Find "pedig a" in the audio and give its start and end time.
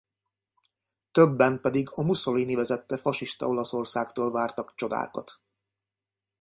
1.61-2.03